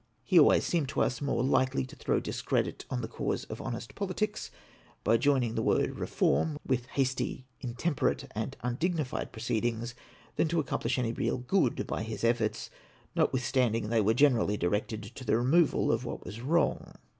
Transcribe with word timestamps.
He 0.23 0.39
always 0.39 0.65
seemed 0.65 0.89
to 0.89 1.01
us 1.03 1.21
more 1.21 1.43
likely 1.43 1.85
to 1.85 1.95
throw 1.95 2.19
discredit 2.19 2.85
on 2.89 3.01
the 3.03 3.07
cause 3.07 3.43
of 3.43 3.61
honest 3.61 3.93
politics, 3.93 4.49
by 5.03 5.17
joining 5.17 5.53
the 5.53 5.61
word 5.61 5.99
reform 5.99 6.57
with 6.65 6.87
hasty, 6.87 7.45
intemperate, 7.59 8.25
and 8.33 8.57
undignified 8.63 9.31
proceedings, 9.31 9.93
than 10.37 10.47
to 10.47 10.59
accomplish 10.59 10.97
any 10.97 11.13
real 11.13 11.37
good 11.37 11.85
by 11.85 12.01
his 12.01 12.23
efforts, 12.23 12.71
notwithstanding 13.15 13.89
they 13.89 14.01
were 14.01 14.15
generally 14.15 14.57
directed 14.57 15.03
to 15.03 15.23
the 15.23 15.37
removal 15.37 15.91
of 15.91 16.03
what 16.03 16.21
Avas 16.21 16.39
■wrong. 16.41 16.95